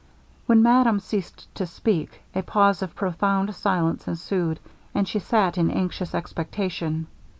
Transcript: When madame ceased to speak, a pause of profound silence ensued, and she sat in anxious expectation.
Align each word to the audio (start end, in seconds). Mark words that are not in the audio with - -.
When 0.47 0.63
madame 0.63 0.99
ceased 0.99 1.53
to 1.53 1.67
speak, 1.67 2.23
a 2.33 2.41
pause 2.41 2.81
of 2.81 2.95
profound 2.95 3.53
silence 3.53 4.07
ensued, 4.07 4.59
and 4.95 5.07
she 5.07 5.19
sat 5.19 5.59
in 5.59 5.69
anxious 5.69 6.15
expectation. 6.15 7.05